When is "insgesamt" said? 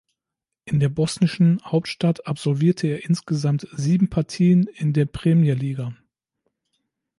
3.07-3.67